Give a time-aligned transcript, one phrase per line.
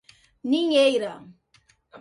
[0.43, 1.11] Ninheira